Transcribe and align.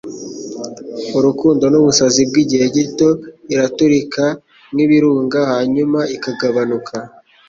Urukundo 1.17 1.63
nubusazi 1.67 2.21
bwigihe 2.29 2.65
gito. 2.75 3.07
Iraturika 3.53 4.23
nkibirunga 4.73 5.39
hanyuma 5.51 5.99
ikagabanuka. 6.15 6.95